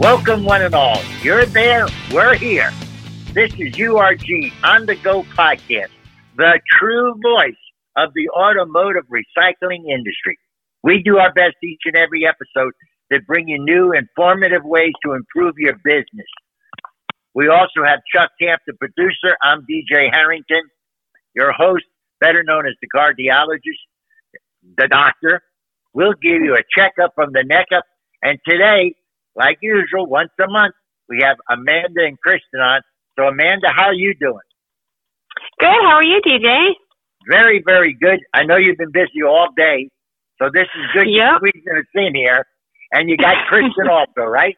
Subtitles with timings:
[0.00, 0.98] Welcome, one and all.
[1.22, 2.72] You're there, we're here.
[3.34, 5.90] This is URG On the Go podcast,
[6.38, 7.60] the true voice
[7.98, 10.38] of the automotive recycling industry.
[10.82, 12.72] We do our best each and every episode
[13.12, 16.30] to bring you new, informative ways to improve your business.
[17.34, 19.36] We also have Chuck Camp, the producer.
[19.42, 20.62] I'm DJ Harrington,
[21.34, 21.84] your host,
[22.22, 23.84] better known as the cardiologist,
[24.78, 25.42] the doctor.
[25.92, 27.84] We'll give you a checkup from the neck up.
[28.22, 28.94] And today,
[29.36, 30.74] like usual, once a month,
[31.08, 32.82] we have Amanda and Kristen on.
[33.18, 34.46] So, Amanda, how are you doing?
[35.58, 35.68] Good.
[35.68, 36.72] How are you, DJ?
[37.28, 38.20] Very, very good.
[38.34, 39.88] I know you've been busy all day,
[40.40, 41.06] so this is good.
[41.06, 41.14] Yep.
[41.14, 42.46] You're squeezing us in here,
[42.92, 44.56] and you got Kristen also, right?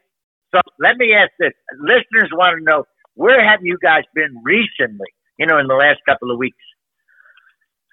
[0.55, 2.85] So let me ask this: listeners want to know
[3.15, 5.09] where have you guys been recently?
[5.39, 6.57] You know, in the last couple of weeks.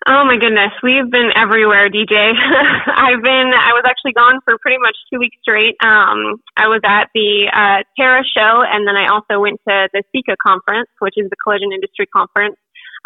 [0.08, 2.16] Oh my goodness, we've been everywhere, DJ.
[2.32, 5.76] I've been, I was actually gone for pretty much two weeks straight.
[5.84, 10.04] Um, I was at the uh, TARA show, and then I also went to the
[10.16, 12.56] SICA conference, which is the Collision Industry Conference.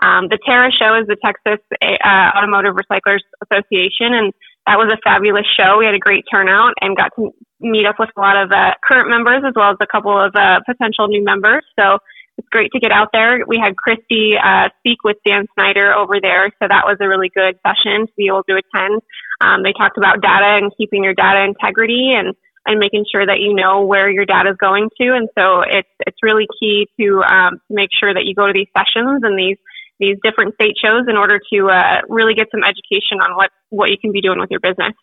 [0.05, 4.29] Um, the TARA show is the Texas uh, Automotive Recyclers Association, and
[4.69, 5.81] that was a fabulous show.
[5.81, 8.77] We had a great turnout and got to meet up with a lot of uh,
[8.85, 11.65] current members as well as a couple of uh, potential new members.
[11.73, 11.97] So
[12.37, 13.41] it's great to get out there.
[13.47, 17.29] We had Christy uh, speak with Dan Snyder over there, so that was a really
[17.29, 19.01] good session to be able to attend.
[19.41, 22.33] Um, they talked about data and keeping your data integrity and
[22.65, 25.13] and making sure that you know where your data is going to.
[25.13, 28.71] And so it's it's really key to um, make sure that you go to these
[28.75, 29.57] sessions and these
[29.99, 33.89] these different state shows in order to uh, really get some education on what what
[33.89, 34.93] you can be doing with your business.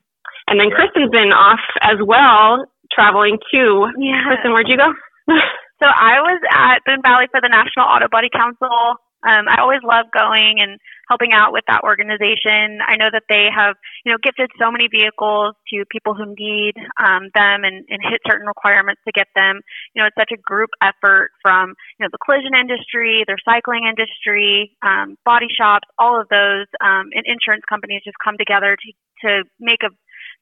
[0.49, 0.77] And then yeah.
[0.77, 3.87] Kristen's been off as well, traveling too.
[3.99, 4.27] Yeah.
[4.27, 4.91] Kristen, where'd you go?
[5.81, 9.01] So I was at Boone Valley for the National Auto Body Council.
[9.25, 12.81] Um, I always love going and helping out with that organization.
[12.81, 16.73] I know that they have, you know, gifted so many vehicles to people who need
[16.97, 19.61] um, them and, and hit certain requirements to get them.
[19.93, 23.89] You know, it's such a group effort from, you know, the collision industry, the recycling
[23.89, 28.89] industry, um, body shops, all of those, um, and insurance companies just come together to
[29.21, 29.93] to make a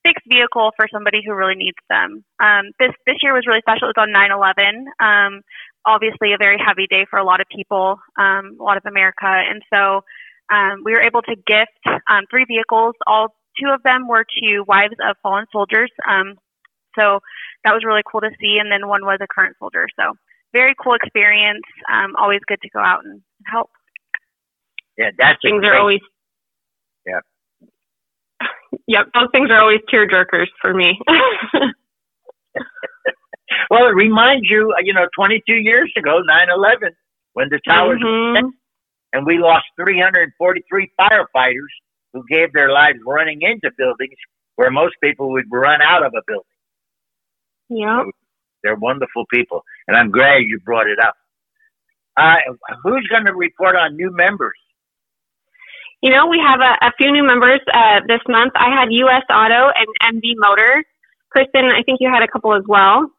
[0.04, 2.24] fixed vehicle for somebody who really needs them.
[2.40, 3.88] Um, this this year was really special.
[3.88, 4.86] It was on 9/11.
[5.00, 5.42] Um,
[5.86, 9.26] obviously, a very heavy day for a lot of people, um, a lot of America,
[9.26, 10.02] and so
[10.50, 12.94] um, we were able to gift um, three vehicles.
[13.06, 15.90] All two of them were to wives of fallen soldiers.
[16.08, 16.34] Um,
[16.98, 17.20] so
[17.64, 18.58] that was really cool to see.
[18.60, 19.86] And then one was a current soldier.
[19.98, 20.14] So
[20.52, 21.64] very cool experience.
[22.18, 23.70] always good to go out and help.
[24.96, 26.17] Yeah, that's things great, are always yeah
[28.86, 30.98] yep, those things are always tear jerkers for me.
[33.70, 36.90] well, it reminds you, you know, 22 years ago, 9/11,
[37.34, 38.48] when the towers mm-hmm.
[39.12, 41.72] and we lost 343 firefighters
[42.12, 44.16] who gave their lives running into buildings
[44.56, 46.44] where most people would run out of a building.
[47.70, 48.04] Yeah.
[48.62, 51.14] they're wonderful people, and I'm glad you brought it up.
[52.16, 52.36] Uh,
[52.82, 54.56] who's going to report on new members?
[56.02, 58.52] You know, we have a, a few new members uh, this month.
[58.54, 59.24] I had U.S.
[59.30, 60.84] Auto and MV Motor.
[61.30, 63.10] Kristen, I think you had a couple as well.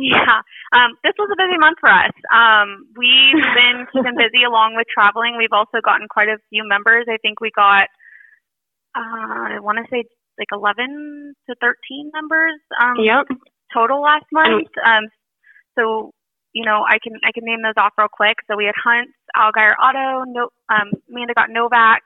[0.00, 2.14] Yeah, um, this was a busy month for us.
[2.30, 5.36] Um, we've been keeping busy along with traveling.
[5.36, 7.06] We've also gotten quite a few members.
[7.10, 7.90] I think we got,
[8.94, 10.04] uh, I want to say
[10.38, 13.26] like 11 to 13 members um, yep.
[13.74, 14.68] total last month.
[14.86, 15.10] Um,
[15.76, 16.12] so
[16.58, 18.42] you know, I can I can name those off real quick.
[18.50, 22.02] So we had Hunt, Algeier Auto, no, um, Amanda got Novak,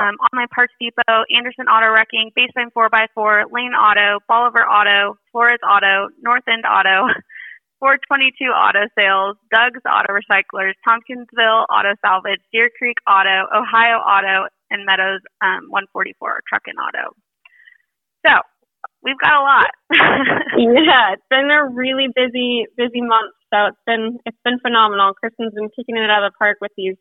[0.00, 6.08] um, Online Parts Depot, Anderson Auto Wrecking, Baseline 4x4, Lane Auto, Bolivar Auto, Flores Auto,
[6.24, 7.12] North End Auto,
[7.84, 14.88] 422 Auto Sales, Doug's Auto Recyclers, Tompkinsville Auto Salvage, Deer Creek Auto, Ohio Auto, and
[14.88, 17.12] Meadows um, 144 Truck and Auto.
[18.24, 18.40] So
[19.04, 19.70] we've got a lot.
[20.56, 25.14] yeah, it's been a really busy, busy month so it's been it's been phenomenal.
[25.14, 26.96] Kristen's been kicking it out of the park with these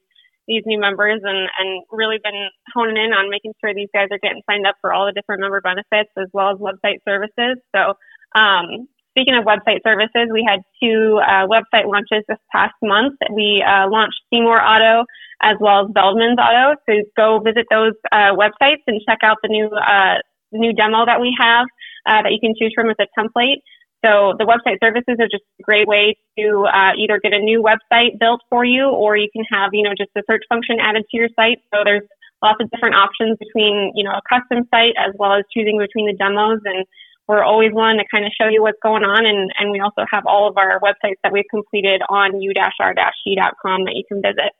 [0.48, 4.20] these new members and and really been honing in on making sure these guys are
[4.22, 7.58] getting signed up for all the different member benefits as well as website services.
[7.76, 7.94] So
[8.38, 8.88] um,
[9.18, 13.16] speaking of website services, we had two uh, website launches this past month.
[13.34, 15.06] We uh, launched Seymour Auto
[15.42, 16.76] as well as Beldman's Auto.
[16.88, 20.22] So go visit those uh, websites and check out the new uh,
[20.52, 21.66] new demo that we have
[22.06, 23.62] uh, that you can choose from as a template.
[24.06, 27.66] So the website services are just a great way to uh, either get a new
[27.66, 31.06] website built for you, or you can have you know just a search function added
[31.10, 31.66] to your site.
[31.74, 32.06] So there's
[32.44, 36.06] lots of different options between you know a custom site as well as choosing between
[36.06, 36.86] the demos and
[37.28, 40.06] we're always willing to kind of show you what's going on and, and we also
[40.12, 44.54] have all of our websites that we've completed on u-r-g.com that you can visit.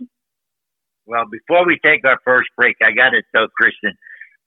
[1.06, 3.94] Well, before we take our first break, I got to tell Kristen,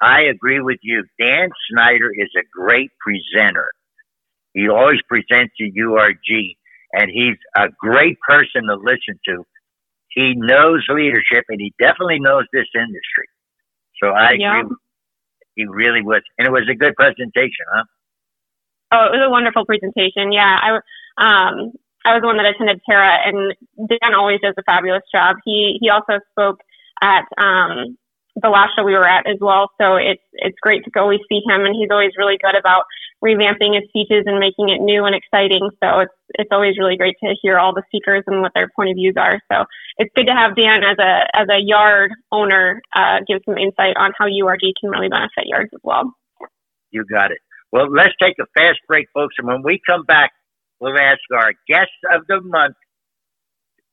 [0.00, 1.04] I agree with you.
[1.20, 3.70] Dan Snyder is a great presenter.
[4.58, 6.56] He always presents a URG,
[6.92, 9.46] and he's a great person to listen to.
[10.08, 13.28] He knows leadership, and he definitely knows this industry.
[14.02, 14.60] So I yeah.
[14.60, 14.76] agree.
[15.54, 17.84] He really was, and it was a good presentation, huh?
[18.90, 20.32] Oh, it was a wonderful presentation.
[20.32, 20.74] Yeah, I
[21.18, 21.70] um
[22.04, 25.36] I was the one that attended Tara, and Dan always does a fabulous job.
[25.44, 26.58] He he also spoke
[27.00, 27.96] at um
[28.42, 29.70] the last show we were at as well.
[29.80, 32.84] So it's it's great to always see him, and he's always really good about
[33.24, 35.70] revamping his speeches and making it new and exciting.
[35.82, 38.90] So it's it's always really great to hear all the speakers and what their point
[38.90, 39.40] of views are.
[39.50, 39.64] So
[39.96, 43.96] it's good to have Dan as a as a yard owner uh, give some insight
[43.98, 46.14] on how URG can really benefit yards as well.
[46.90, 47.38] You got it.
[47.70, 50.32] Well, let's take a fast break, folks, and when we come back,
[50.80, 52.76] we'll ask our guests of the month,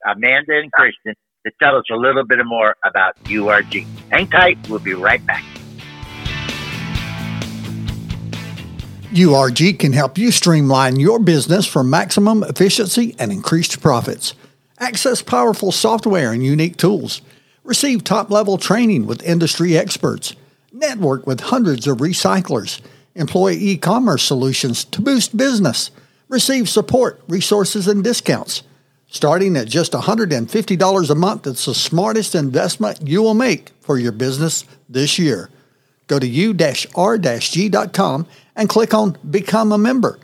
[0.08, 1.16] Amanda and Kristen,
[1.46, 3.86] to tell us a little bit more about URG.
[4.10, 4.58] Hang tight.
[4.68, 5.44] We'll be right back.
[9.14, 14.34] URG can help you streamline your business for maximum efficiency and increased profits.
[14.80, 17.22] Access powerful software and unique tools.
[17.64, 20.36] Receive top level training with industry experts.
[20.74, 22.82] Network with hundreds of recyclers.
[23.14, 25.92] Employ e commerce solutions to boost business.
[26.28, 28.64] Receive support, resources, and discounts.
[29.16, 34.12] Starting at just $150 a month, it's the smartest investment you will make for your
[34.12, 35.50] business this year.
[36.08, 36.68] Go to u-r-g.com
[38.58, 40.20] and click on Become a Member.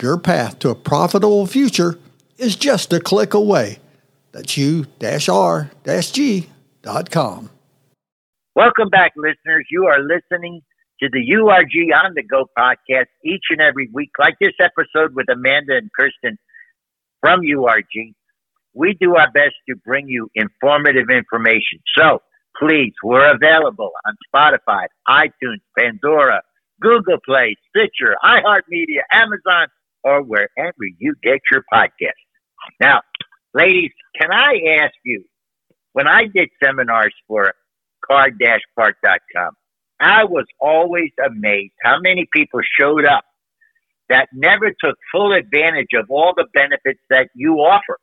[0.00, 1.98] Your path to a profitable future
[2.38, 3.78] is just a click away.
[4.32, 4.88] That's u-r-g.com.
[8.56, 9.66] Welcome back, listeners.
[9.70, 10.62] You are listening
[11.02, 15.28] to the URG on the Go podcast each and every week, like this episode with
[15.28, 16.38] Amanda and Kristen
[17.20, 18.14] from URG.
[18.74, 21.80] We do our best to bring you informative information.
[21.96, 22.20] So
[22.58, 26.42] please, we're available on Spotify, iTunes, Pandora,
[26.80, 29.68] Google Play, Stitcher, iHeartMedia, Amazon,
[30.02, 32.20] or wherever you get your podcast.
[32.80, 33.00] Now,
[33.54, 35.24] ladies, can I ask you,
[35.92, 37.52] when I did seminars for
[38.06, 39.50] car-part.com,
[40.00, 43.24] I was always amazed how many people showed up
[44.08, 47.98] that never took full advantage of all the benefits that you offer.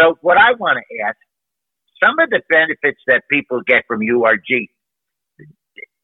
[0.00, 1.16] So what I want to ask,
[2.02, 4.68] some of the benefits that people get from URG,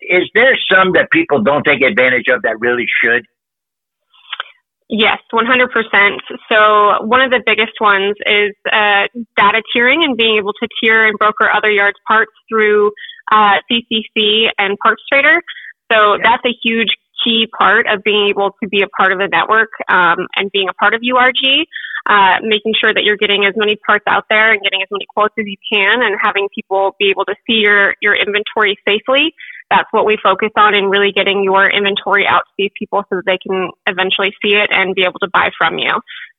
[0.00, 3.24] is there some that people don't take advantage of that really should?
[4.88, 6.18] Yes, 100%.
[6.50, 11.06] So one of the biggest ones is uh, data tiering and being able to tier
[11.06, 12.92] and broker other yards parts through
[13.32, 15.40] uh, CCC and PartsTrader.
[15.90, 16.18] So yeah.
[16.22, 16.88] that's a huge
[17.24, 20.68] key part of being able to be a part of the network um, and being
[20.68, 21.66] a part of URG.
[22.04, 25.06] Uh, making sure that you're getting as many parts out there and getting as many
[25.08, 29.32] quotes as you can, and having people be able to see your your inventory safely
[29.70, 33.16] that's what we focus on in really getting your inventory out to these people so
[33.16, 35.90] that they can eventually see it and be able to buy from you.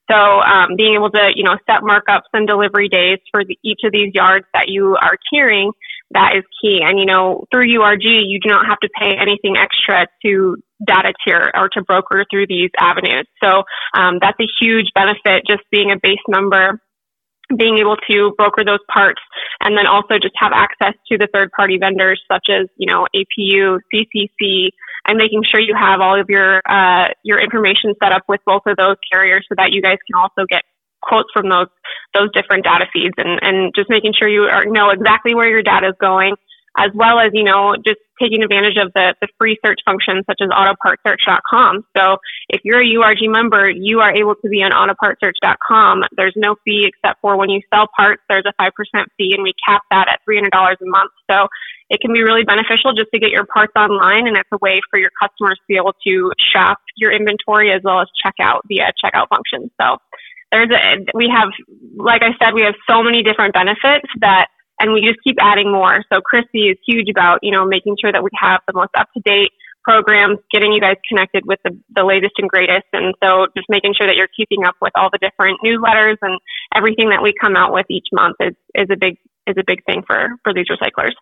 [0.10, 3.82] So um, being able to, you know, set markups and delivery days for the, each
[3.84, 5.72] of these yards that you are tiering,
[6.16, 6.80] that is key.
[6.82, 11.14] And, you know, through URG, you do not have to pay anything extra to data
[11.24, 13.28] tier or to broker through these avenues.
[13.44, 13.64] So
[13.94, 16.80] um, that's a huge benefit just being a base member
[17.54, 19.22] being able to broker those parts
[19.62, 23.06] and then also just have access to the third party vendors such as, you know,
[23.14, 24.70] APU, CCC,
[25.06, 28.64] and making sure you have all of your, uh, your information set up with both
[28.66, 30.64] of those carriers so that you guys can also get
[31.06, 31.68] quotes from those,
[32.14, 35.64] those different data feeds and, and just making sure you are, know exactly where your
[35.64, 36.36] data is going
[36.78, 40.40] as well as, you know, just taking advantage of the, the free search functions such
[40.42, 41.84] as autopartsearch.com.
[41.96, 42.18] So
[42.50, 46.04] if you're a URG member, you are able to be on autopartsearch.com.
[46.16, 48.72] There's no fee except for when you sell parts, there's a 5%
[49.18, 51.12] fee and we cap that at $300 a month.
[51.30, 51.48] So
[51.90, 54.82] it can be really beneficial just to get your parts online and it's a way
[54.90, 58.64] for your customers to be able to shop your inventory as well as check out
[58.68, 59.72] via checkout functions.
[59.80, 59.98] So
[60.56, 61.52] there's a, we have,
[62.00, 64.48] like I said, we have so many different benefits that
[64.80, 66.04] and we just keep adding more.
[66.12, 69.08] So Christy is huge about, you know, making sure that we have the most up
[69.16, 69.52] to date
[69.84, 72.88] programs, getting you guys connected with the, the latest and greatest.
[72.92, 76.40] And so just making sure that you're keeping up with all the different newsletters and
[76.74, 79.16] everything that we come out with each month is, is a big,
[79.48, 81.14] is a big thing for, for these recyclers.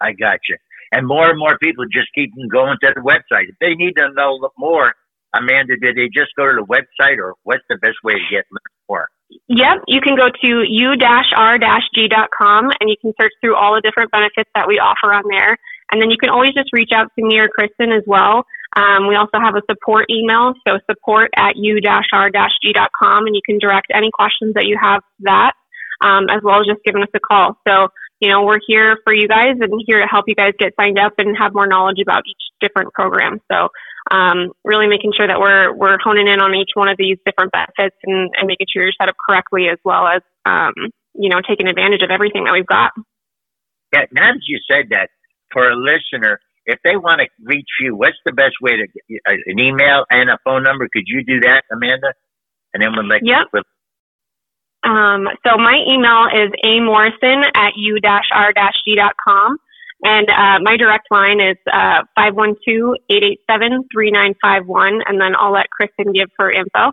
[0.00, 0.56] I got you.
[0.92, 3.48] And more and more people just keep going to the website.
[3.48, 4.94] If they need to know more,
[5.38, 8.44] Amanda, did they just go to the website or what's the best way to get
[8.88, 9.08] more?
[9.48, 14.50] Yep, you can go to u-r-g.com and you can search through all the different benefits
[14.54, 15.56] that we offer on there.
[15.92, 18.44] And then you can always just reach out to me or Kristen as well.
[18.76, 23.86] Um, we also have a support email, so support at u-r-g.com, and you can direct
[23.94, 25.52] any questions that you have to that,
[26.04, 27.56] um, as well as just giving us a call.
[27.66, 27.88] So,
[28.20, 30.98] you know, we're here for you guys and here to help you guys get signed
[30.98, 33.40] up and have more knowledge about each different program.
[33.50, 33.68] So
[34.10, 37.52] um, really making sure that we're we're honing in on each one of these different
[37.52, 40.72] benefits and, and making sure you're set up correctly as well as um,
[41.14, 42.92] you know taking advantage of everything that we've got.
[43.92, 45.10] Yeah, now that you said that,
[45.52, 49.20] for a listener, if they want to reach you, what's the best way to get
[49.28, 50.88] uh, an email and a phone number?
[50.92, 52.12] Could you do that, Amanda?
[52.74, 53.46] And then we'll let yep.
[53.54, 53.62] you.
[54.86, 59.56] Um, so my email is a morrison at u-r-g.com.
[60.06, 65.02] And uh, my direct line is uh, 512-887-3951.
[65.02, 66.92] And then I'll let Kristen give her info.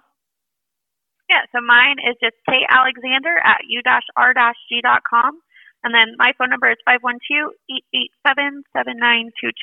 [1.30, 5.42] Yeah, so mine is just Alexander at u-r-g.com.
[5.84, 9.54] And then my phone number is 512-887-7922.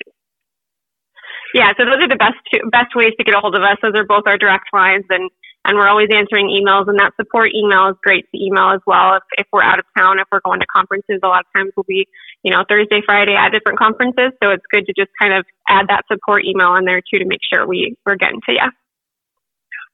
[1.53, 3.79] Yeah, so those are the best two, best ways to get a hold of us.
[3.83, 5.29] Those are both our direct lines, and
[5.65, 6.89] and we're always answering emails.
[6.89, 9.17] And that support email is great to email as well.
[9.17, 11.73] If if we're out of town, if we're going to conferences, a lot of times
[11.77, 12.09] we'll be
[12.43, 14.33] you know Thursday, Friday at different conferences.
[14.43, 17.27] So it's good to just kind of add that support email in there too to
[17.27, 18.71] make sure we we're getting to you.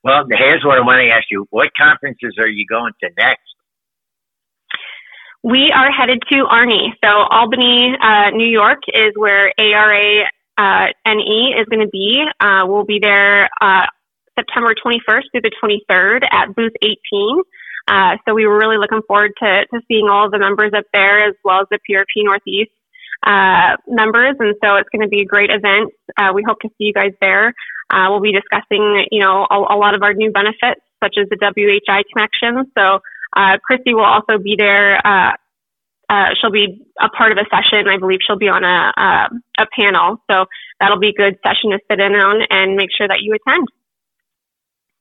[0.03, 3.43] Well, here's what I want to ask you: What conferences are you going to next?
[5.43, 6.91] We are headed to Arnie.
[7.03, 10.25] So Albany, uh, New York is where ARA
[10.57, 12.23] uh, NE is going to be.
[12.39, 13.85] Uh, we'll be there uh,
[14.37, 17.41] September 21st through the 23rd at booth 18.
[17.87, 20.85] Uh, so we were really looking forward to, to seeing all of the members up
[20.93, 22.71] there as well as the PRP Northeast
[23.23, 24.35] uh, members.
[24.39, 25.91] And so it's going to be a great event.
[26.17, 27.53] Uh, we hope to see you guys there.
[27.89, 31.29] Uh, we'll be discussing, you know, a, a, lot of our new benefits, such as
[31.29, 32.69] the WHI connection.
[32.77, 32.99] So
[33.35, 34.99] uh, Christy will also be there.
[35.07, 35.31] Uh,
[36.39, 37.87] she'll be a part of a session.
[37.87, 40.21] I believe she'll be on a, a, a panel.
[40.29, 40.45] So
[40.79, 43.67] that'll be a good session to sit in on and make sure that you attend.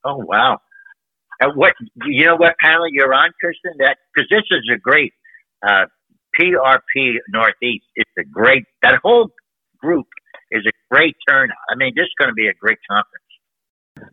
[0.06, 0.58] Oh wow!
[1.42, 2.36] Uh, what you know?
[2.36, 3.72] What panel you're on, Kristen?
[3.78, 5.12] That because this is a great
[5.66, 5.86] uh,
[6.38, 7.86] PRP Northeast.
[7.96, 9.30] It's a great that whole
[9.78, 10.06] group
[10.52, 11.56] is a great turnout.
[11.68, 14.12] I mean, this is going to be a great conference.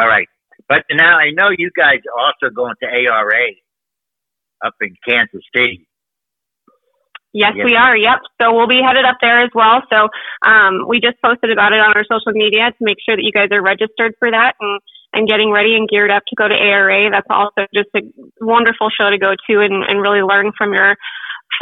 [0.00, 0.28] All right,
[0.68, 3.46] but now I know you guys are also going to ARA
[4.64, 5.86] up in Kansas City.
[7.34, 7.96] Yes, we are.
[7.96, 8.20] Yep.
[8.40, 9.82] So we'll be headed up there as well.
[9.90, 10.06] So
[10.46, 13.32] um, we just posted about it on our social media to make sure that you
[13.32, 14.80] guys are registered for that and
[15.14, 17.10] and getting ready and geared up to go to ARA.
[17.10, 18.02] That's also just a
[18.40, 20.96] wonderful show to go to and, and really learn from your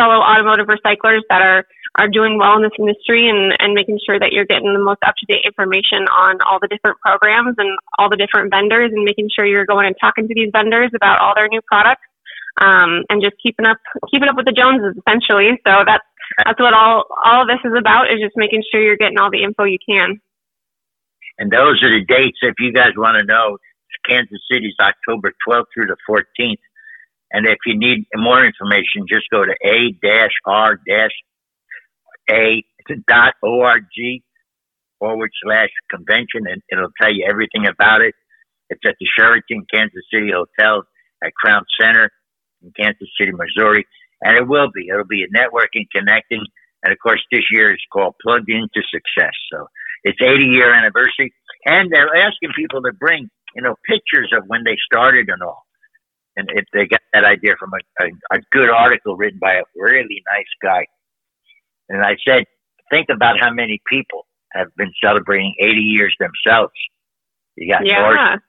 [0.01, 1.65] fellow automotive recyclers that are
[2.01, 5.05] are doing well in this industry and, and making sure that you're getting the most
[5.05, 7.69] up to date information on all the different programs and
[7.99, 11.21] all the different vendors and making sure you're going and talking to these vendors about
[11.21, 12.01] all their new products
[12.61, 13.77] um, and just keeping up
[14.09, 15.61] keeping up with the Joneses essentially.
[15.69, 16.05] So that's
[16.45, 19.31] that's what all all of this is about is just making sure you're getting all
[19.31, 20.21] the info you can.
[21.43, 23.59] And those are the dates if you guys want to know.
[24.09, 26.63] Kansas City's October 12th through the 14th.
[27.33, 29.93] And if you need more information, just go to a
[30.47, 30.79] r
[32.31, 32.65] a
[33.09, 33.85] dot org
[35.01, 38.15] forward slash convention and it'll tell you everything about it.
[38.71, 40.85] It's at the Sheraton Kansas City Hotel
[41.25, 42.09] at Crown Center
[42.63, 43.85] in Kansas City, Missouri.
[44.23, 44.87] And it will be.
[44.89, 46.45] It'll be a networking, connecting.
[46.85, 49.35] And of course, this year is called Plugged Into Success.
[49.53, 49.67] So
[50.05, 51.33] it's 80 year anniversary.
[51.65, 55.63] And they're asking people to bring, you know, pictures of when they started and all.
[56.37, 59.63] And if they got that idea from a, a, a good article written by a
[59.77, 60.87] really nice guy.
[61.89, 62.45] And I said,
[62.91, 66.73] think about how many people have been celebrating 80 years themselves.
[67.57, 68.01] You got yeah.
[68.01, 68.41] North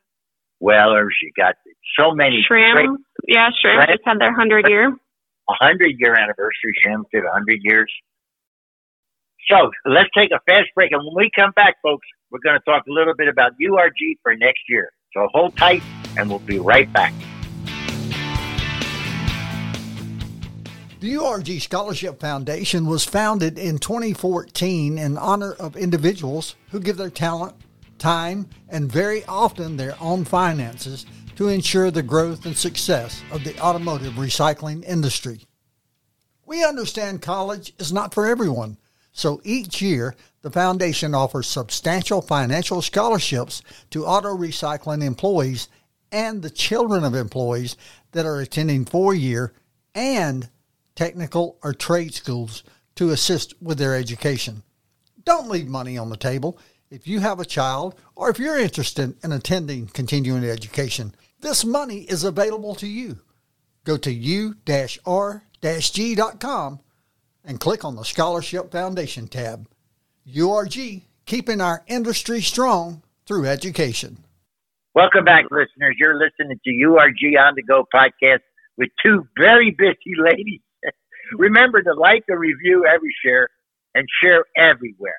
[0.60, 1.56] Wellers, you got
[2.00, 2.44] so many.
[2.48, 3.02] Shrimp.
[3.28, 4.90] Yeah, Shrimp just had their 100 year.
[5.46, 6.74] 100 year anniversary.
[6.82, 7.92] Shrimp did 100 years.
[9.50, 10.92] So let's take a fast break.
[10.92, 14.18] And when we come back, folks, we're going to talk a little bit about URG
[14.22, 14.92] for next year.
[15.14, 15.84] So hold tight
[16.18, 17.14] and we'll be right back.
[21.00, 27.10] The URG Scholarship Foundation was founded in 2014 in honor of individuals who give their
[27.10, 27.56] talent,
[27.98, 33.60] time, and very often their own finances to ensure the growth and success of the
[33.60, 35.42] automotive recycling industry.
[36.46, 38.78] We understand college is not for everyone,
[39.13, 45.70] so each year the foundation offers substantial financial scholarships to auto recycling employees
[46.12, 47.77] and the children of employees
[48.12, 49.53] that are attending four year
[49.96, 50.50] and
[50.96, 52.63] technical or trade schools
[52.96, 54.63] to assist with their education.
[55.24, 56.60] Don't leave money on the table.
[56.89, 62.01] If you have a child or if you're interested in attending continuing education, this money
[62.01, 63.20] is available to you.
[63.84, 64.60] Go to u-r-g.com
[67.46, 69.68] and click on the Scholarship Foundation tab.
[70.28, 74.18] URG, keeping our industry strong through education.
[74.96, 75.96] Welcome back, listeners.
[76.00, 78.42] You're listening to URG On The Go podcast
[78.78, 80.62] with two very busy ladies.
[81.38, 83.48] Remember to like and review every share
[83.96, 85.18] and share everywhere.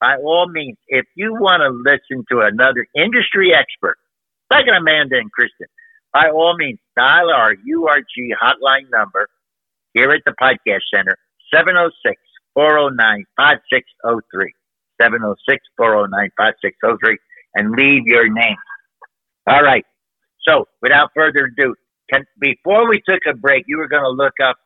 [0.00, 3.96] by all means, if you want to listen to another industry expert,
[4.50, 5.66] like Amanda and Kristen,
[6.12, 9.28] by all means, dial our URG hotline number
[9.94, 11.16] here at the Podcast Center,
[11.52, 12.20] 706
[12.54, 14.52] 409 5603.
[15.00, 17.18] 706 409 5603,
[17.54, 18.56] and leave your name.
[19.46, 19.84] All right.
[20.46, 21.74] So, without further ado,
[22.12, 24.56] can, before we took a break, you were going to look up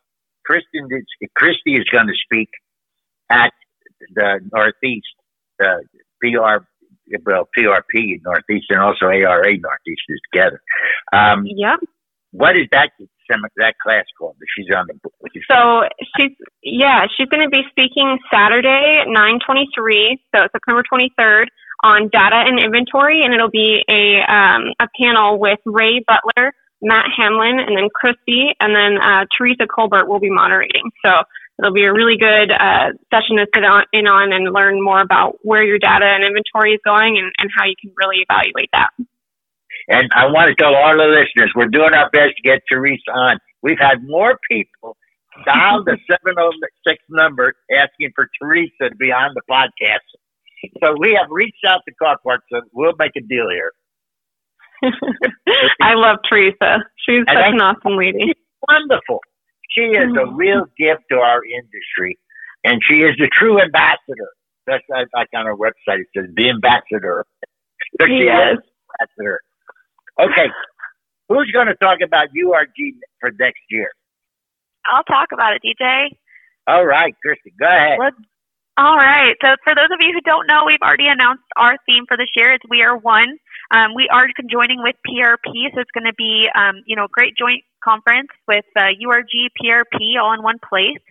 [0.45, 0.89] Kristen.
[1.37, 2.49] Christy is going to speak
[3.31, 3.53] at
[4.15, 5.07] the Northeast,
[5.59, 5.83] the
[6.21, 6.65] PR,
[7.25, 10.61] well, PRP Northeast, and also ARA Northeast is together.
[11.13, 11.81] Um, yep.
[12.33, 12.91] What is that
[13.29, 14.37] that class called?
[14.57, 14.99] She's on the.
[15.51, 15.83] So
[16.17, 21.51] she's yeah, she's going to be speaking Saturday, nine twenty three, so September twenty third,
[21.83, 26.53] on data and inventory, and it'll be a um, a panel with Ray Butler
[26.85, 30.85] Matt Hamlin, and then Christy, and then uh, Teresa Colbert will be moderating.
[31.05, 31.11] So
[31.59, 35.01] it'll be a really good uh, session to sit on, in on and learn more
[35.01, 38.69] about where your data and inventory is going and, and how you can really evaluate
[38.73, 38.91] that.
[39.89, 43.11] And I want to tell all the listeners, we're doing our best to get Teresa
[43.13, 43.39] on.
[43.63, 44.97] We've had more people
[45.45, 50.07] dial the 706 number asking for Teresa to be on the podcast.
[50.83, 53.73] So we have reached out to Car-Part, so we'll make a deal here.
[55.83, 56.85] I love Teresa.
[56.97, 58.33] She's such an awesome lady.
[58.69, 59.21] Wonderful.
[59.71, 60.37] She is a mm-hmm.
[60.37, 62.19] real gift to our industry,
[62.65, 64.31] and she is the true ambassador.
[64.67, 66.01] That's like on our website.
[66.01, 67.27] It says the ambassador.
[68.01, 68.57] So she yes.
[68.57, 68.65] is
[69.01, 69.41] ambassador.
[70.21, 70.49] Okay,
[71.29, 73.91] who's going to talk about URG for next year?
[74.87, 76.09] I'll talk about it, DJ.
[76.67, 77.99] All right, Christy, go ahead.
[77.99, 78.17] Let's
[78.77, 79.37] all right.
[79.41, 82.31] So for those of you who don't know, we've already announced our theme for this
[82.35, 82.53] year.
[82.53, 83.39] It's We Are One.
[83.71, 87.13] Um, we are conjoining with PRP, so it's going to be, um, you know, a
[87.15, 91.03] great joint conference with uh, URG, PRP, all in one place.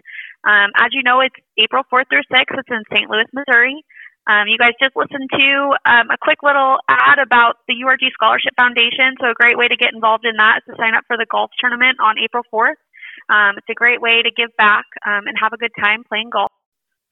[0.43, 2.51] Um, as you know, it's April 4th through 6th.
[2.51, 3.09] It's in St.
[3.09, 3.79] Louis, Missouri.
[4.25, 5.47] Um, you guys just listened to
[5.83, 9.19] um, a quick little ad about the URG Scholarship Foundation.
[9.19, 11.27] So a great way to get involved in that is to sign up for the
[11.27, 12.79] golf tournament on April 4th.
[13.27, 16.31] Um, it's a great way to give back um, and have a good time playing
[16.31, 16.51] golf.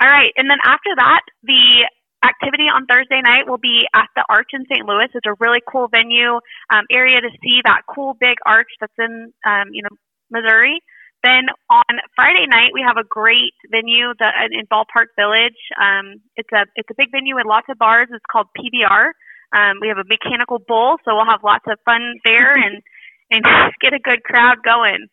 [0.02, 0.32] All right.
[0.38, 1.86] And then after that, the
[2.24, 4.86] activity on Thursday night will be at the Arch in St.
[4.86, 5.10] Louis.
[5.14, 9.34] It's a really cool venue um, area to see that cool big arch that's in,
[9.46, 9.96] um, you know,
[10.30, 10.80] Missouri.
[11.24, 15.58] Then on Friday night we have a great venue that in Ballpark Village.
[15.80, 18.08] Um, it's a it's a big venue with lots of bars.
[18.12, 19.14] It's called PBR.
[19.54, 22.82] Um, we have a mechanical bull, so we'll have lots of fun there and
[23.30, 23.46] and
[23.82, 25.08] get a good crowd going.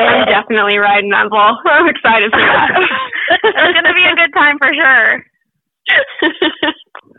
[0.00, 1.56] I'm definitely riding that bull.
[1.64, 2.70] I'm excited for that.
[3.44, 5.24] it's going to be a good time for sure.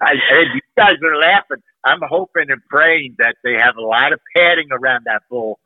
[0.01, 1.63] I said you guys are laughing.
[1.86, 5.60] I'm hoping and praying that they have a lot of padding around that bull.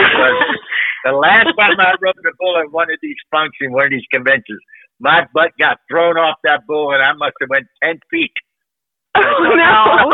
[0.00, 3.90] Because the last time I rode a bull at one of these functions, one of
[3.90, 4.60] these conventions,
[5.00, 8.32] my butt got thrown off that bull and I must have went ten feet.
[9.16, 9.20] Oh
[9.56, 10.12] no!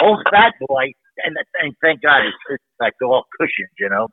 [0.00, 0.92] Old fat boy,
[1.24, 4.08] and, and thank God it's, it's like all cushions, you know.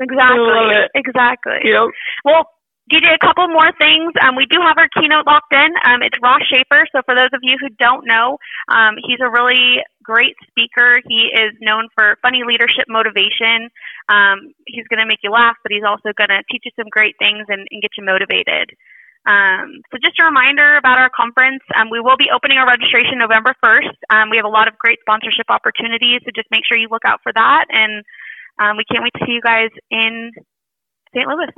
[0.00, 0.90] Exactly.
[0.94, 1.58] Exactly.
[1.64, 1.88] Yep.
[2.24, 2.44] Well,
[2.92, 4.12] DJ, a couple more things.
[4.22, 5.74] Um, we do have our keynote locked in.
[5.84, 6.84] Um, it's Ross Schafer.
[6.94, 11.02] So for those of you who don't know, um, he's a really great speaker.
[11.02, 13.66] He is known for funny leadership motivation.
[14.08, 16.86] Um, he's going to make you laugh, but he's also going to teach you some
[16.88, 18.70] great things and, and get you motivated.
[19.26, 21.62] Um, so just a reminder about our conference.
[21.74, 23.98] Um, we will be opening our registration November 1st.
[24.14, 27.02] Um, we have a lot of great sponsorship opportunities, so just make sure you look
[27.04, 27.66] out for that.
[27.74, 28.06] And
[28.62, 30.30] um, we can't wait to see you guys in
[31.10, 31.26] St.
[31.26, 31.50] Louis.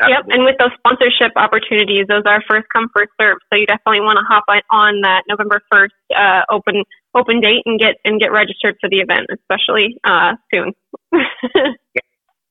[0.00, 0.16] Absolutely.
[0.16, 3.36] Yep, and with those sponsorship opportunities, those are first come first serve.
[3.52, 6.82] So you definitely want to hop on that November first uh, open
[7.14, 10.72] open date and get and get registered for the event, especially uh, soon.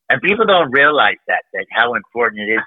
[0.09, 2.61] And people don't realize that that how important it is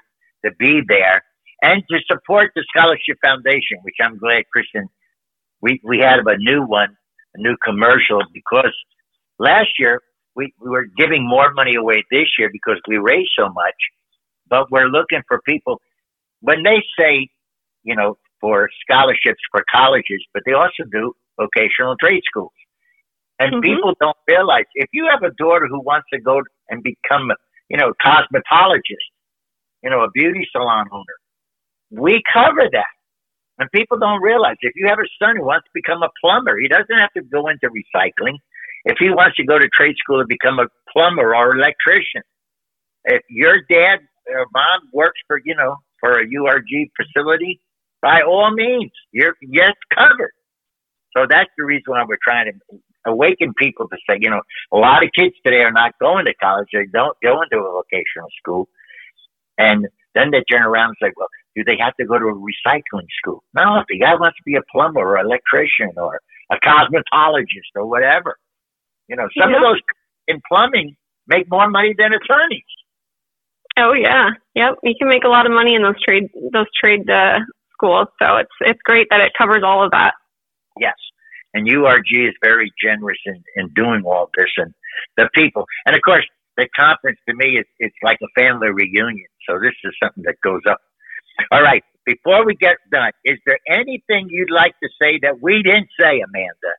[0.45, 1.23] to be there
[1.61, 4.87] and to support the Scholarship Foundation, which I'm glad, Kristen,
[5.61, 6.95] we we had a new one,
[7.35, 8.73] a new commercial because
[9.39, 10.01] last year
[10.35, 13.75] we, we were giving more money away this year because we raised so much,
[14.49, 15.81] but we're looking for people
[16.39, 17.27] when they say,
[17.83, 22.51] you know, for scholarships for colleges, but they also do vocational trade schools.
[23.39, 23.61] And mm-hmm.
[23.61, 27.31] people don't realize if you have a daughter who wants to go and become,
[27.69, 29.09] you know, cosmetologist,
[29.83, 31.17] you know, a beauty salon owner,
[31.91, 32.93] we cover that.
[33.59, 36.57] And people don't realize if you have a son who wants to become a plumber,
[36.59, 38.37] he doesn't have to go into recycling.
[38.85, 42.23] If he wants to go to trade school and become a plumber or electrician,
[43.05, 47.61] if your dad or mom works for, you know, for a URG facility,
[48.01, 50.33] by all means, you're yes covered.
[51.15, 54.77] So that's the reason why we're trying to awaken people to say, you know, a
[54.77, 56.67] lot of kids today are not going to college.
[56.73, 58.67] They don't go into a vocational school.
[59.57, 62.33] And then they turn around and say, well, do they have to go to a
[62.33, 63.43] recycling school?
[63.53, 66.19] No, if the guy wants to be a plumber or electrician or
[66.51, 68.37] a cosmetologist or whatever,
[69.07, 69.57] you know, some yeah.
[69.57, 69.79] of those
[70.27, 70.95] in plumbing
[71.27, 72.63] make more money than attorneys.
[73.77, 74.75] Oh yeah, yep.
[74.83, 77.39] You can make a lot of money in those trade those trade uh,
[77.73, 78.07] schools.
[78.21, 80.13] So it's it's great that it covers all of that.
[80.79, 80.95] Yes,
[81.53, 84.73] and URG is very generous in in doing all this, and
[85.17, 86.25] the people, and of course
[86.57, 89.27] the conference to me is it's like a family reunion.
[89.49, 90.79] So this is something that goes up.
[91.51, 95.63] All right, before we get done, is there anything you'd like to say that we
[95.63, 96.73] didn't say, Amanda?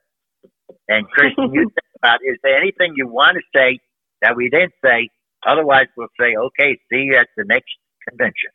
[0.88, 3.80] And Kristen, you think about is there anything you want to say
[4.22, 5.10] that we didn't say
[5.46, 7.72] Otherwise, we'll say, okay, see you at the next
[8.08, 8.50] convention.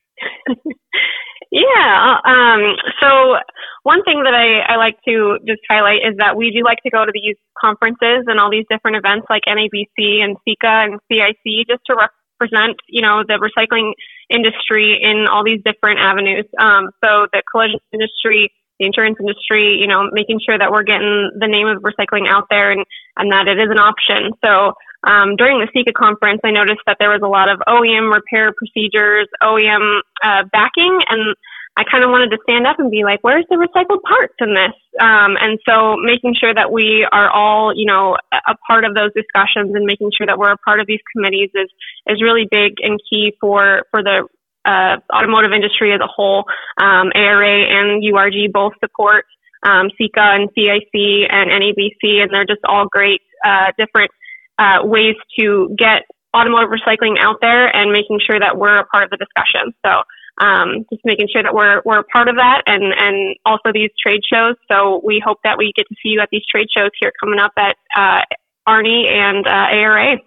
[1.51, 2.17] yeah.
[2.25, 3.35] Um, so
[3.83, 6.89] one thing that I, I like to just highlight is that we do like to
[6.89, 11.67] go to these conferences and all these different events like NABC and SECA and CIC
[11.67, 13.93] just to represent, you know, the recycling
[14.29, 16.45] industry in all these different avenues.
[16.59, 21.31] Um, so the collision industry, the insurance industry, you know, making sure that we're getting
[21.39, 22.85] the name of recycling out there and,
[23.17, 24.31] and that it is an option.
[24.43, 24.73] So
[25.03, 28.51] um, during the SECA conference, I noticed that there was a lot of OEM repair
[28.51, 31.35] procedures, OEM uh, backing, and
[31.77, 34.53] I kind of wanted to stand up and be like, where's the recycled parts in
[34.53, 34.75] this?
[34.99, 39.11] Um, and so making sure that we are all, you know, a part of those
[39.15, 41.69] discussions and making sure that we're a part of these committees is,
[42.07, 44.27] is really big and key for, for the
[44.65, 46.43] uh, automotive industry as a whole.
[46.81, 49.23] Um, ARA and URG both support
[49.63, 54.11] um, SECA and CIC and NABC, and they're just all great uh, different
[54.59, 56.03] uh, ways to get
[56.35, 59.73] automotive recycling out there and making sure that we're a part of the discussion.
[59.85, 60.03] So
[60.39, 63.89] um, just making sure that we're we're a part of that and and also these
[64.01, 64.55] trade shows.
[64.71, 67.39] So we hope that we get to see you at these trade shows here coming
[67.39, 68.21] up at uh,
[68.67, 70.17] ARNI and uh, ARA.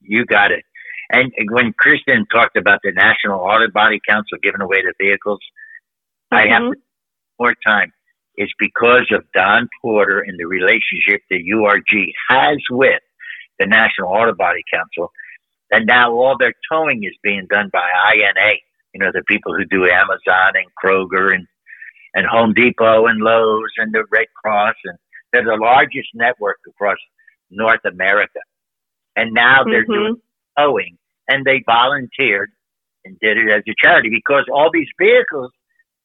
[0.00, 0.64] You got it.
[1.12, 5.40] And when Kristen talked about the National Auto Body Council giving away the vehicles,
[6.32, 6.36] mm-hmm.
[6.38, 6.80] I have mm-hmm.
[7.38, 7.92] more time
[8.40, 13.02] is because of Don Porter and the relationship that URG has with
[13.58, 15.12] the National Auto Body Council.
[15.70, 18.54] And now all their towing is being done by INA,
[18.94, 21.46] you know, the people who do Amazon and Kroger and,
[22.14, 24.76] and Home Depot and Lowe's and the Red Cross.
[24.86, 24.98] And
[25.34, 26.98] they're the largest network across
[27.50, 28.40] North America.
[29.16, 29.92] And now they're mm-hmm.
[29.92, 30.16] doing
[30.58, 30.96] towing
[31.28, 32.50] and they volunteered
[33.04, 35.52] and did it as a charity because all these vehicles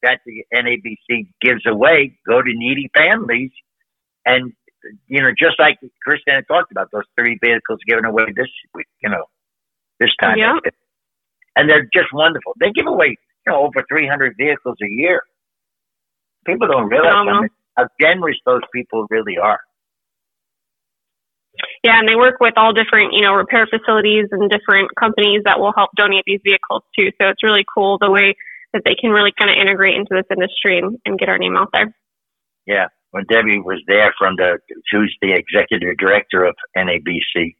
[0.02, 3.50] that the NABC gives away go to needy families.
[4.24, 4.52] And,
[5.06, 9.10] you know, just like Kristen talked about, those three vehicles given away this week, you
[9.10, 9.24] know,
[10.00, 10.38] this time.
[10.38, 10.58] Yeah.
[11.56, 12.52] And they're just wonderful.
[12.60, 15.22] They give away, you know, over 300 vehicles a year.
[16.46, 19.60] People don't realize how generous those people really are.
[21.82, 25.58] Yeah, and they work with all different, you know, repair facilities and different companies that
[25.58, 27.10] will help donate these vehicles too.
[27.20, 28.34] So it's really cool the way
[28.76, 31.56] that they can really kind of integrate into this industry and, and get our name
[31.56, 31.94] out there.
[32.66, 32.86] Yeah.
[33.10, 34.58] When Debbie was there from the,
[34.92, 37.56] who's the executive director of NABC,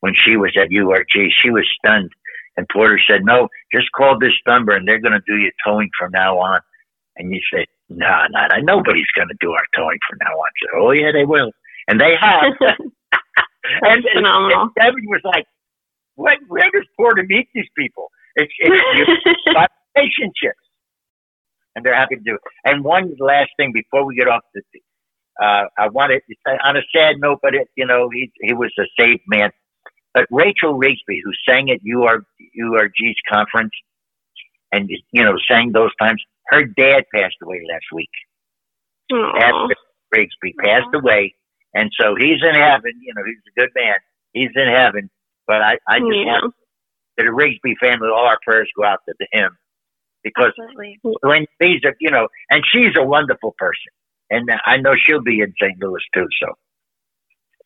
[0.00, 2.10] when she was at URG, she was stunned.
[2.56, 5.90] And Porter said, no, just call this number and they're going to do your towing
[5.98, 6.60] from now on.
[7.16, 10.32] And you said, no, nah, no, nah, nobody's going to do our towing from now
[10.32, 10.50] on.
[10.60, 11.50] said, oh, yeah, they will.
[11.88, 12.52] And they have.
[13.82, 14.62] and, phenomenal.
[14.62, 15.46] And Debbie was like,
[16.14, 18.10] what, where does Porter meet these people?
[18.36, 19.06] It's, it's, you,
[19.96, 20.58] relationships.
[21.74, 22.40] And they're happy to do it.
[22.64, 24.62] And one last thing before we get off the,
[25.42, 28.84] uh, I wanted, on a sad note, but it, you know, he, he was a
[28.98, 29.50] saved man.
[30.12, 32.24] But Rachel Rigsby, who sang at UR,
[32.60, 33.72] URG's conference
[34.70, 38.10] and, you know, sang those times, her dad passed away last week.
[39.10, 39.74] After
[40.14, 41.34] Rigsby passed away.
[41.74, 42.92] And so he's in heaven.
[43.00, 43.94] You know, he's a good man.
[44.34, 45.08] He's in heaven.
[45.46, 46.24] But I, I just yeah.
[46.26, 46.54] want
[47.16, 49.56] that the Rigsby family, all our prayers go out to him
[50.22, 50.98] because Absolutely.
[51.22, 53.92] when these are, you know, and she's a wonderful person,
[54.30, 55.80] and I know she'll be in St.
[55.80, 56.26] Louis too.
[56.40, 56.54] So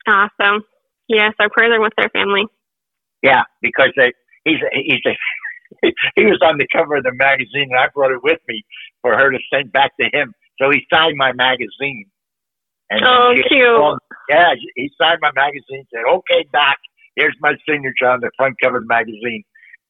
[0.06, 0.64] awesome!
[1.08, 2.46] Yes, our prayers are with their family.
[3.22, 4.12] Yeah, because they,
[4.44, 8.12] he's a, he's a, he was on the cover of the magazine, and I brought
[8.12, 8.64] it with me
[9.02, 10.32] for her to send back to him.
[10.60, 12.06] So he signed my magazine.
[12.88, 13.98] And oh, cute!
[14.30, 15.84] yeah, he signed my magazine.
[15.92, 16.76] Said, "Okay, Doc,
[17.16, 19.42] here's my signature on the front cover of the magazine."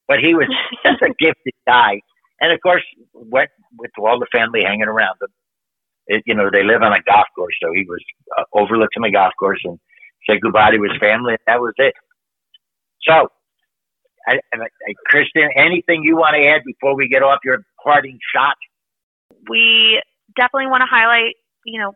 [0.08, 0.46] But he was
[0.82, 2.00] such a gifted guy
[2.40, 5.30] and of course, went with all the family hanging around them.
[6.06, 8.02] It, you know, they live on a golf course, so he was
[8.38, 9.78] uh, overlooking the golf course and
[10.28, 11.32] said goodbye to his family.
[11.34, 11.94] And that was it.
[13.08, 13.28] So,
[14.28, 14.66] I, I,
[15.06, 18.56] Kristen, anything you want to add before we get off your parting shot?
[19.48, 20.00] We
[20.36, 21.92] definitely want to highlight, you know,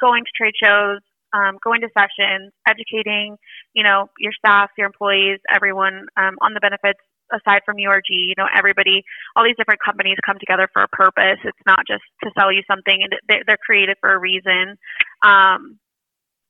[0.00, 1.00] going to trade shows,
[1.34, 3.36] um, going to sessions, educating,
[3.74, 7.00] you know, your staff, your employees, everyone um, on the benefits
[7.32, 9.02] aside from URG, you know, everybody,
[9.34, 11.38] all these different companies come together for a purpose.
[11.44, 14.76] It's not just to sell you something, and they're, they're created for a reason.
[15.24, 15.78] Um,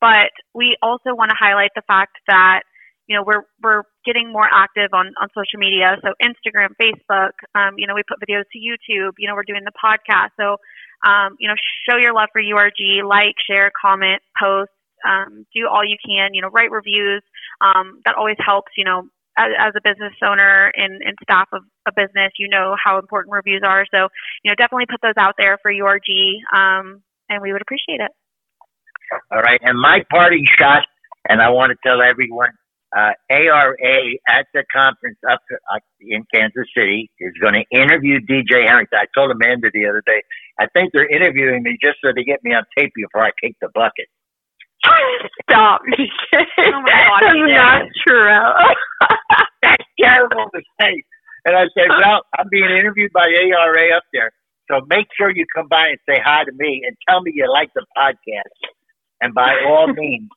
[0.01, 2.61] but we also want to highlight the fact that
[3.07, 7.75] you know we're we're getting more active on on social media so instagram facebook um,
[7.79, 10.57] you know we put videos to youtube you know we're doing the podcast so
[11.09, 11.55] um, you know
[11.89, 14.71] show your love for urg like share comment post
[15.07, 17.23] um, do all you can you know write reviews
[17.61, 19.03] um, that always helps you know
[19.37, 23.33] as, as a business owner and, and staff of a business you know how important
[23.33, 24.09] reviews are so
[24.43, 26.09] you know definitely put those out there for urg
[26.55, 28.11] um, and we would appreciate it
[29.31, 30.83] all right and my parting shot
[31.29, 32.51] and i want to tell everyone
[32.97, 33.77] uh, ARA
[34.29, 38.99] at the conference up uh, in Kansas City is going to interview DJ Harrington.
[38.99, 40.23] I told Amanda the other day,
[40.59, 43.57] I think they're interviewing me just so they get me on tape before I kick
[43.61, 44.07] the bucket.
[45.51, 45.83] Stop.
[45.83, 48.29] oh my God, That's not true.
[49.67, 51.03] That's terrible to say.
[51.45, 54.31] And I said, well, I'm being interviewed by ARA up there.
[54.71, 57.51] So make sure you come by and say hi to me and tell me you
[57.51, 58.71] like the podcast.
[59.21, 60.29] And by all means,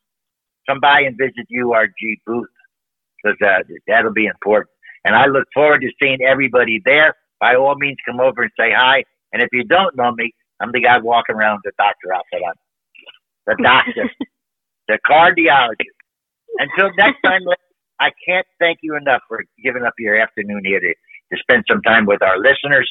[0.68, 2.48] come by and visit URG booth
[3.22, 4.70] because uh, that'll be important.
[5.04, 7.14] And I look forward to seeing everybody there.
[7.40, 9.04] By all means, come over and say hi.
[9.32, 12.42] And if you don't know me, I'm the guy walking around with the doctor outfit
[12.46, 12.54] on.
[13.46, 14.10] The doctor,
[14.88, 15.96] the cardiologist.
[16.58, 17.42] Until next time,
[18.00, 20.94] I can't thank you enough for giving up your afternoon here to,
[21.32, 22.90] to spend some time with our listeners.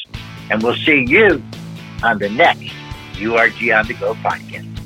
[0.51, 1.43] And we'll see you
[2.03, 2.71] on the next
[3.13, 4.78] URG on the Go podcast.